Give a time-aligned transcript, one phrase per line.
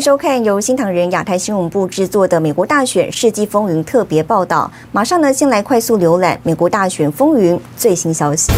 [0.00, 4.70] 收看由新唐人亚太新闻部制作的《美国大选世纪风云》特别报道。
[4.92, 8.50] 马上呢，先来快速浏览美国大选风云最新消息。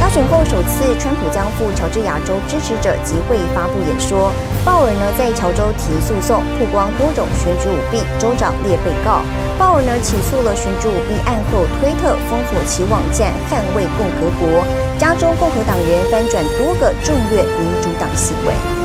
[0.00, 4.30] 大选后首次，川普将赴乔治亚州支持者集会发布演说。
[4.64, 9.22] 鲍尔呢，在乔州提诉讼，曝光多种选举舞弊，州长列被告。
[9.58, 14.64] 鲍尔呢，起诉了选举舞弊案后，推特封锁其网站，捍卫共和国。
[14.98, 18.83] 加州共和党人翻转多个众院民主党席位。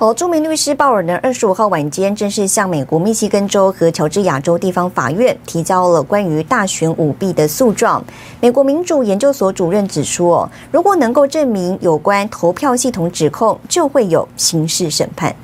[0.00, 8.00] 好，著名律师鲍尔呢，二十五号晚间正式向美国密西根州和乔治亚州地方法院提交了关于大选舞弊的诉状。
[8.40, 15.34] 美国民主研究所主任指出，哦如果能够证明有关投票系统指控，就会有刑事审判。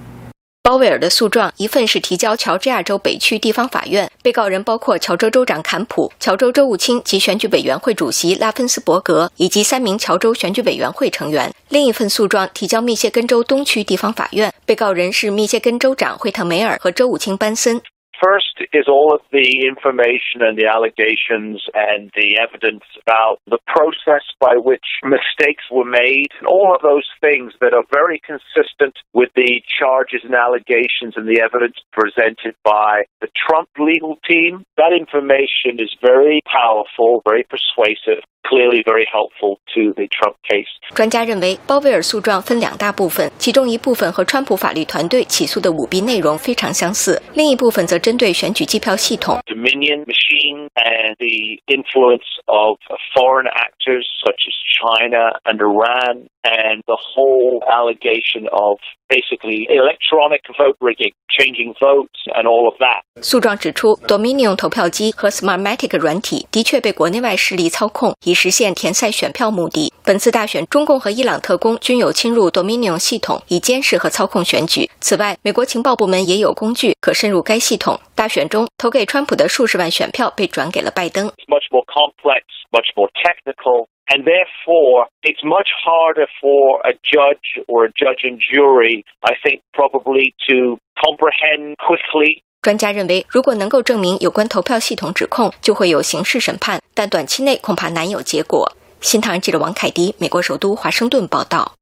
[0.67, 11.53] 鲍威尔的诉状，一份是提交乔治亚州北区地方法院，被告人包括乔州州长坎普、乔州州务卿及选举委员会主席拉芬斯伯格，以及三名乔州选举委员会成员。
[11.69, 17.83] 另一份诉状提交密歇根州东区地方法院，被告人是密歇根州长惠特梅尔和州务卿班森。
[18.20, 24.60] First is all of the information and the allegations and the evidence about the process by
[24.60, 29.64] which mistakes were made, and all of those things that are very consistent with the
[29.80, 34.68] charges and allegations and the evidence presented by the Trump legal team.
[34.76, 38.20] That information is very powerful, very persuasive.
[38.48, 40.66] Clearly very helpful to the Trump case.
[40.96, 49.40] 专家认为，鲍威尔诉状分两大部分，其中一部分和川普法律团队起诉的舞弊内容非常相似，另一部分则 针对选举计票系统。
[49.46, 52.78] Dominion machine and the influence of
[53.14, 60.77] foreign actors such as China and Iran and the whole allegation of basically electronic vote
[60.81, 63.03] rigging, changing votes and all of that.
[63.23, 69.93] 诉状指出，Dominion 投票机和 Smartmatic 软体的确被国内外势力操控，以实现填塞选票目的。
[70.05, 74.91] 本次大选，中共和伊朗特工均有侵入 Dominion 系统，以监视和操控选举。
[75.01, 77.99] 此外，美国情报部门也有工具可深入该系统。
[78.15, 81.27] 大选中，投给川普的数十万选票被转给了拜登。
[81.29, 83.87] It's much more complex, much more technical.
[84.07, 89.63] And therefore, it's much harder for a judge or a judge and jury, I think,
[89.73, 92.43] probably to comprehend quickly.
[92.61, 98.71] 专家认为，如果能够证明有关投票系统指控，就会有刑事审判，但短期内恐怕难有结果。
[99.01, 101.75] 新唐人记者王凯迪，美国首都华盛顿报道。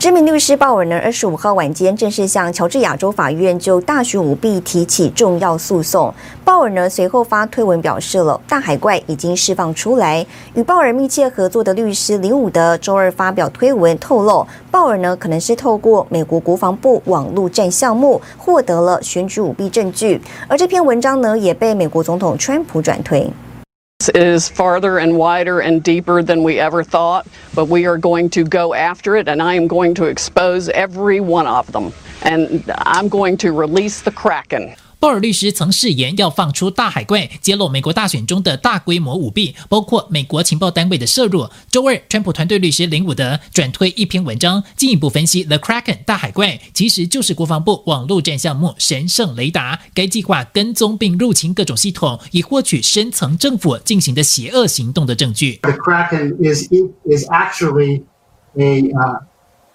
[0.00, 6.10] 知名律师鲍尔呢，二十五号晚间正式向乔治亚州法院就大选舞弊提起重要诉讼。
[6.42, 10.26] 鲍尔呢随后发推文表示了，大海怪已经释放出来。
[10.54, 20.18] 与鲍尔密切合作的律师林伍德周二发表推文透露，鲍尔呢可能是透过美国国防部网络战项目获得了选举舞弊证据，
[20.48, 23.30] 而这篇文章呢也被美国总统川普转推。
[24.08, 28.72] Is farther and wider and deeper than we ever thought, but we are going to go
[28.74, 33.36] after it, and I am going to expose every one of them, and I'm going
[33.38, 34.74] to release the Kraken.
[35.00, 41.48] 鲍尔律师曾誓言要放出大海怪，揭露美国大选中的大规模舞弊，包括美国情报单位的涉入。
[41.70, 55.60] 周二，川普团队律师林伍德转推一篇文章，进一步分析 The Kraken 大海怪其实就是国防部网络战项目神圣雷达，该计划跟踪并入侵各种系统，以获取深层政府进行的邪恶行动的证据。
[55.62, 56.68] The Kraken is
[57.06, 58.02] is actually
[58.58, 59.20] a uh,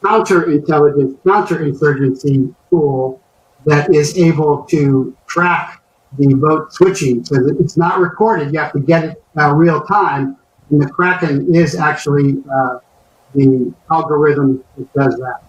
[0.04, 3.18] counterintelligence counterinsurgency tool.
[3.66, 5.82] That is able to track
[6.18, 8.54] the vote switching, so it's not recorded.
[8.54, 10.36] You have to get it real time,
[10.70, 12.44] and the Kraken is actually
[13.34, 15.40] the algorithm that does that.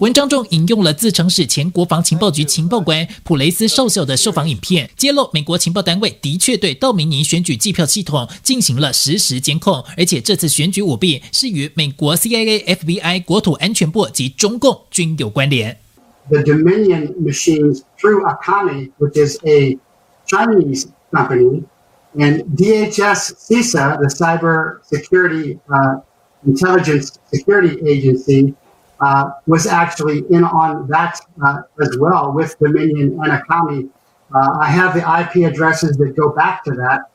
[0.00, 15.79] 文章中引用了自称是前国防情报局情报官普雷斯少校的受访影片，揭露美国情报单位的确对道明尼选举计票系统进行了实时监控，而且这次选举舞弊是与美国 CIA、FBI、国土安全部及中共均有关联。
[16.30, 19.78] The Dominion machines through Akami, which is a
[20.26, 21.64] Chinese company,
[22.18, 25.96] and DHS CISA, the Cyber Security uh,
[26.46, 28.54] Intelligence Security Agency,
[29.00, 33.88] uh, was actually in on that uh, as well with Dominion and Akami.
[34.34, 37.10] Uh, I have the IP addresses that go back to that.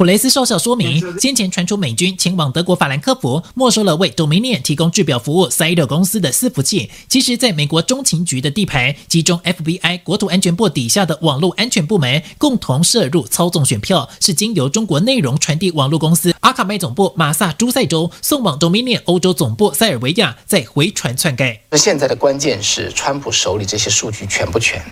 [0.00, 6.90] 普雷斯少校说明，先前传出美军前往德国法兰克福没收了为 Dominion 提供制表服务 Cider 公司的伺服器。
[7.06, 21.60] 其实，在美国中情局的地盘，其中 FBI 国土安全部底下的网络安全部门共同涉入操纵选票，是经由中国内容传递网络公司阿卡麦总部马萨诸塞州送往 Dominion 欧洲总部塞尔维亚，再回传篡改。
[21.68, 24.82] 那现在的关键是，川普手里这些数据全不全？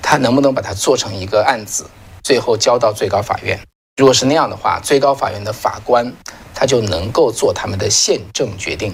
[0.00, 1.90] 他能不能把它做成一个案子，
[2.22, 3.58] 最后交到最高法院？
[3.96, 6.12] 如果是那样的话，最高法院的法官
[6.52, 8.92] 他就能够做他们的宪政决定。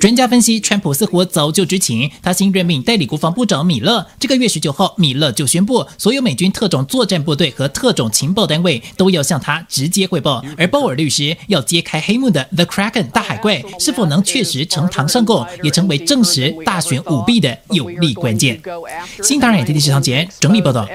[0.00, 2.10] 专家分析，川普似乎早就知情。
[2.22, 10.42] 他新任命代理国防部长米勒，这个月十九号，米勒就宣布，所有美军特种作战部队和特种情报单位都要向他直接汇报。
[10.56, 18.60] 而鲍尔律师要揭开黑幕的 The Kraken 大海怪是否能确实呈堂上供，也成为证实大选舞弊的有力关键。
[19.22, 20.86] 新唐人电视唐杰整理报道。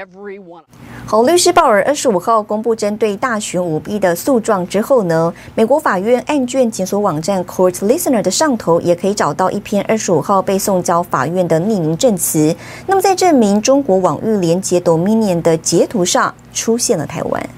[1.06, 12.56] 好，律师鲍尔二十五号公布针对大选舞弊的诉状之后呢，美国法院案卷检索网站 Court Listener 的上头也可以找到一篇二十五号被送交法院的匿名证词。
[12.86, 17.57] 那么在证明中国网域连接 Dominion 的截图上出现了台湾。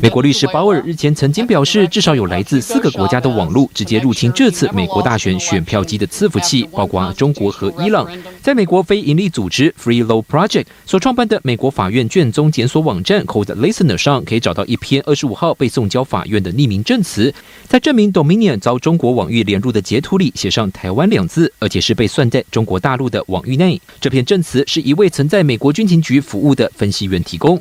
[0.00, 8.06] 美国律师鲍尔日前曾经表示，至少有来自四个国家的网络直接入侵这次美国大选选票机的伺服器，包括中国和伊朗。
[8.42, 17.32] 在美国非营利组织 Free Law Project 所创办的美国法院卷宗检索网站 Court Listener 上，可以找到一篇二十五号被送交法院的匿名证词，
[17.66, 23.80] 在证明 Dominion 遭中国网域连入的截图里写上“台湾”两字，而且是被算在中国大陆的网域内。
[24.00, 27.60] 这篇证词是一位曾在美国军情局服务的分析员提供。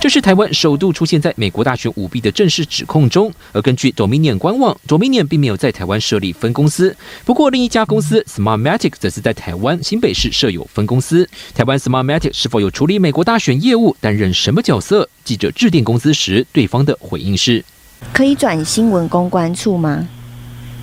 [0.00, 6.94] 这是台湾首度出现在美国大选舞弊的正式指控中，而根据 Dominion 官网，Dominion 并没有在台湾设立分公司。
[7.24, 11.28] 不过，另一家公司 Smartmatic 则是在台湾新北市设有分公司。
[11.54, 15.08] 台湾 Smartmatic 是否有处理美国大选业务，担任什么角色？
[15.24, 17.64] 记者致电公司时，对方的回应是：
[18.12, 20.06] 可以转新闻公关处吗？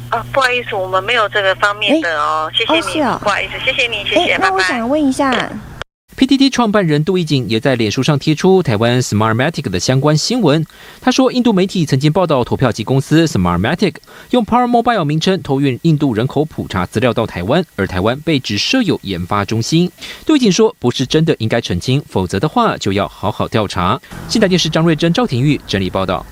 [0.10, 2.52] 啊，不好意思，我们没有这个方面的哦。
[2.54, 4.50] 谢谢你，哦哦、不好意思，谢谢你，谢谢，拜拜。
[4.50, 5.32] 那我想问一下。
[6.18, 10.64] PTT 创办人杜奕瑾也在脸书上贴出台湾 Smartmatic 的相关新闻。
[11.00, 13.96] 他说，印度媒体曾经报道投票机公司 Smartmatic
[14.30, 19.90] 用 Power Mobile 名称偷运印度人口普查资料到台湾，而台湾被指设有研发中心。
[20.26, 24.00] 杜奕瑾说，不是真的，应该澄清，否则的话就要好好调查。
[24.28, 26.24] 现代电视张瑞珍、赵廷玉整理报道。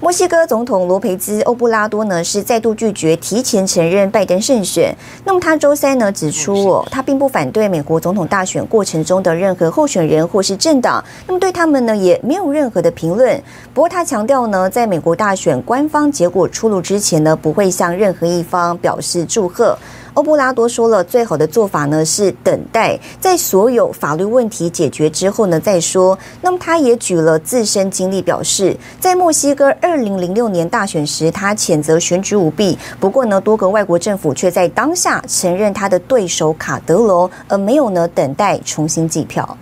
[0.00, 4.96] 墨西哥总统罗培兹·欧布拉多呢是再度拒绝提前承认拜登胜选。
[5.24, 11.04] 那么他周三呢指出，哦，他并不反对美国总统大选过程中的任何候选人或是政党。
[11.26, 13.42] 那么对他们呢也没有任何的评论。
[13.74, 19.76] 不过他强调呢，在美国大选官方结果出炉之前呢，不会向任何一方表示祝贺。
[20.18, 26.18] 欧布拉多说了，最好的做法呢是等待，在所有法律问题解决之后呢再说。
[26.42, 32.76] 那么他也举了自身经历，表示在墨西哥二零零六年大选时，他谴责选举舞弊。
[32.98, 39.56] 不过呢，多个外国政府却在当下承认他的对手卡德罗，而没有呢等待重新计票。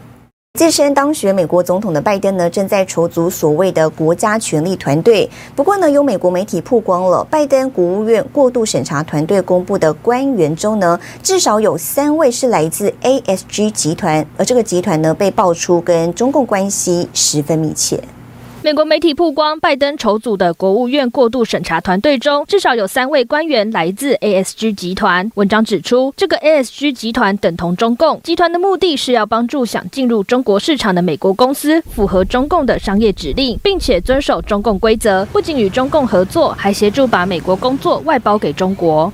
[0.56, 5.28] 自身当选美国总统的拜登呢，正在筹组所谓的国家权力团队。
[5.54, 18.02] 不过呢，有美国媒体曝光了拜登国务院过度审查团队公布的官员中呢，至少有三位是来自 ASG 集团，而这个集团呢，被爆出跟中共关系十分密切。
[18.66, 25.30] 美国媒体曝光，拜登筹组的国务院过渡审查团队中，至少有三位官员来自 ASG 集团。
[25.36, 35.24] 文章指出，这个 ASG 集团等同中共，集团的目的是要帮助想进入中国市场的美国公司符合中共的商业指令，并且遵守中共规则。
[35.26, 39.12] 不仅与中共合作，还协助把美国工作外包给中国。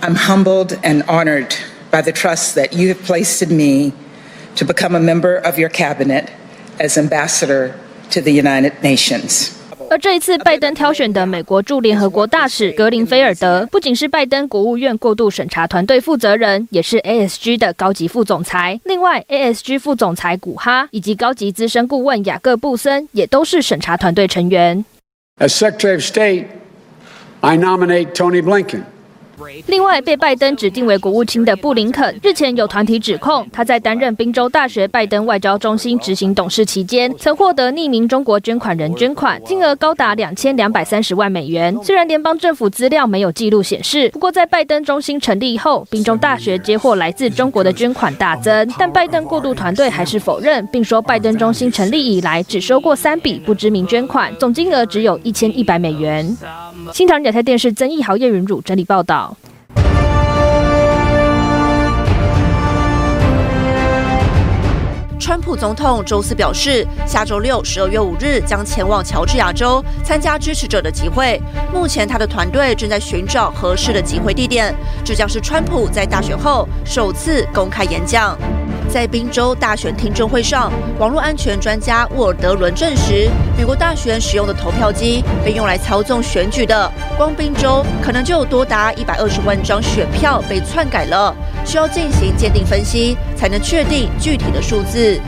[0.00, 1.50] I'm humbled and honored
[1.90, 3.92] by the trust that you have placed in me
[4.56, 6.28] to become a member of your cabinet
[6.78, 7.72] as ambassador.
[8.10, 9.50] To the United Nations.
[9.90, 18.80] 而这一次，拜登挑选的美国驻联合国大使格林菲尔德，不仅是拜登国务院过渡审查团队负责人，也是 ASG 的高级副总裁。
[18.84, 24.84] 另外，ASG 副总裁古哈以及高级资深顾问雅各布森，也都是审查团队成员。
[25.38, 26.46] As Secretary of State,
[27.40, 28.84] I nominate Tony Blinken.
[29.66, 41.76] 另外，被拜登指定为国务卿的布林肯，日前有团体指控他在担任宾州大学拜登外交中心执行董事期间，曾获得匿名中国捐款人捐款，金额高达两千两百三十万美元。
[41.82, 56.36] 虽然联邦政府资料没有记录显示，不过在拜登中心成立后，宾州大学接获来自中国的捐款大增，但拜登过渡团队还是否认，并说拜登中心成立以来只收过三笔不知名捐款，总金额只有一千一百美元。
[56.92, 59.33] 新唐人亚太电视曾义豪、叶云汝整理报道。
[65.56, 71.40] 总统周四表示，下周六十二月五日将前往乔治亚州参加支持者的集会。
[71.72, 74.74] 目前，他的团队正在寻找合适的集会地点。
[75.04, 78.36] 这将是川普在大选后首次公开演讲。
[78.86, 80.70] 在宾州大选听证会上，
[81.00, 91.34] 网络安全专家沃尔德伦证实，美国大选使用的投票机被用来操纵选举的，光宾州可能就有多达一百二十万张选票被篡改了，
[91.64, 95.20] 需要进行鉴定分析才能确定具体的数字。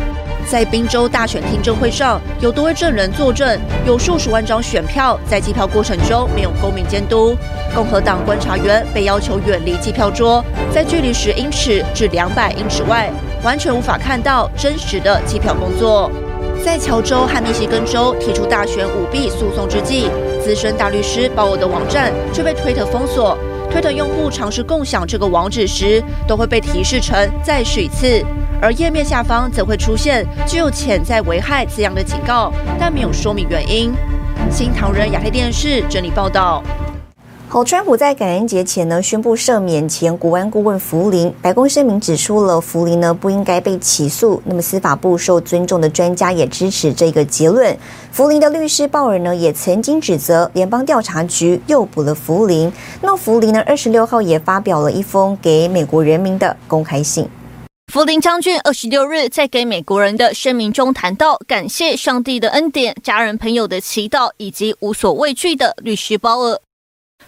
[0.48, 7.36] 在宾州大选听证会上，有多位证人作证，有数十万张选票在计票过程中没有公民监督。
[7.74, 13.10] 共和党观察员被要求远离计票桌，在距离十英尺至两百英尺外，
[13.42, 16.10] 完全无法看到真实的计票工作。
[16.64, 20.08] 在乔州和密西根州提出大选舞弊诉讼之际，
[20.42, 23.36] 资深大律师鲍尔的网站却被推特封锁。
[23.68, 28.24] 推特用户尝试共享这个网址时，都会被提示成“再试一次”，
[28.60, 33.92] 而页面下方则会出现具有潜在危害字样的警告，但没有说明原因。
[34.50, 36.62] 新唐人亚太电视整理报道。
[37.48, 44.42] 好，川普在感恩节前呢宣布赦免前国安顾问福林，白宫声明指出了福林呢不应该被起诉。
[44.44, 47.74] 那么司法部受尊重的专家也支持这个结论。
[48.10, 52.70] 福林的律师鲍尔呢也曾经指责联邦调查局诱捕了福林。
[53.00, 57.28] 那福林呢二十六号也发表了一封给美国人民的公开信。
[57.92, 66.60] 福林将军二十六日在给美国人的声明中谈到，感谢上帝的恩典、家人朋友的祈祷以及无所畏惧的律师包尔。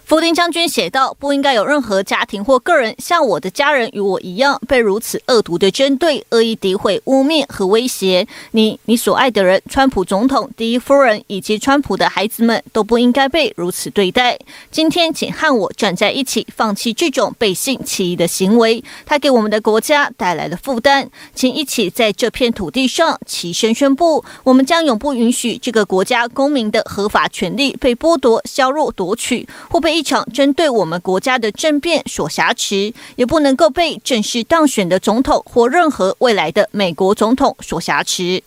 [0.08, 8.26] 福林将军写道：“不应该有任何家庭或个人像我的家人与我一样，被如此恶毒的针对、恶意诋毁、污蔑和威胁。
[8.52, 14.38] 你、你所爱的人，川普总统、第一夫人以及川普的孩子们都不应该被如此对待。
[14.70, 21.10] 今天，请和我站在一起，放弃这种背信弃义的行为，他给我们的国家带来了负担。
[21.34, 38.40] 请一起在这片土地上齐声宣布：我们将永不允许这个国家公民的合法权利被剥夺、削弱、夺取，或被。”一场针对我们国家的政变所挟持，也不能够被正式当选的总统或任何未来的美国总统所挟持。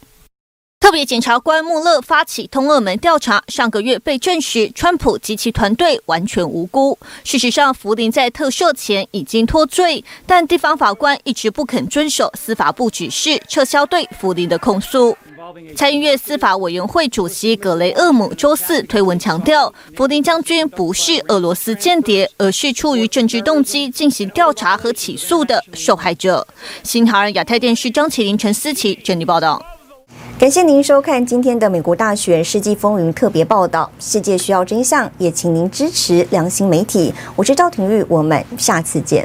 [0.82, 6.98] 特别检察官穆勒发起通俄门调查，上个月被证实，川普及其团队完全无辜。
[7.24, 15.16] 事实上，福林在特赦前已经脱罪，但地方法官一直不肯遵守司法部指示，撤销对福林的控诉。
[15.76, 26.46] 参议院司法委员会主席格雷厄姆周四推文强调，福林将军不是俄罗斯间谍，而是出于政治动机进行调查和起诉的受害者。
[26.84, 29.64] 新唐人亚太电视张启林、陈思琪整理报道。
[30.42, 33.88] 感谢您收看今天的美国大选世纪风云特别报道。
[34.00, 37.14] 世界需要真相，也请您支持良心媒体。
[37.36, 39.24] 我是赵廷玉，我们下次见。